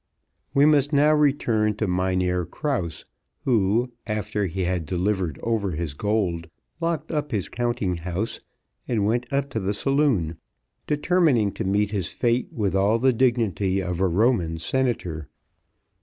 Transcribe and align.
We 0.55 0.65
must 0.65 0.91
now 0.91 1.13
return 1.13 1.75
to 1.75 1.85
Mynheer 1.87 2.43
Krause, 2.43 3.05
who, 3.45 3.91
after 4.07 4.47
he 4.47 4.63
had 4.63 4.87
delivered 4.87 5.39
over 5.43 5.73
his 5.73 5.93
gold, 5.93 6.49
locked 6.79 7.11
up 7.11 7.29
his 7.29 7.47
counting 7.49 7.97
house 7.97 8.39
and 8.87 9.05
went 9.05 9.31
up 9.31 9.51
to 9.51 9.59
the 9.59 9.75
saloon, 9.75 10.37
determining 10.87 11.51
to 11.51 11.63
meet 11.63 11.91
his 11.91 12.07
fate 12.07 12.47
with 12.51 12.73
all 12.73 12.97
the 12.97 13.13
dignity 13.13 13.79
of 13.79 14.01
a 14.01 14.07
Roman 14.07 14.57
senator. 14.57 15.29